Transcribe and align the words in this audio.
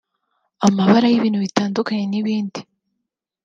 amabara 0.67 1.05
y’ibintu 1.09 1.39
bitandukanye 1.45 2.05
n’ibindi 2.09 2.59